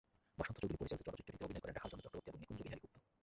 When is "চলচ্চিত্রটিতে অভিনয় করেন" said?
1.07-1.75